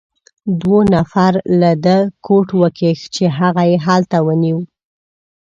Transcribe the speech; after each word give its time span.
دوو 0.59 0.79
نفر 0.95 1.33
له 1.61 1.71
ده 1.85 1.97
کوټ 2.25 2.47
وکیښ، 2.61 2.99
چې 3.15 3.23
هغه 3.39 3.63
يې 3.69 3.77
هلته 3.87 4.17
ونیو. 4.25 4.59